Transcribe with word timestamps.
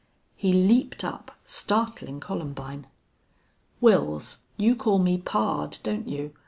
He 0.35 0.51
leaped 0.51 1.03
up, 1.03 1.29
startling 1.45 2.19
Columbine. 2.19 2.87
"Wils, 3.83 4.37
you 4.57 4.75
call 4.75 4.97
me 4.97 5.19
pard, 5.19 5.77
don't 5.83 6.07
you? 6.07 6.33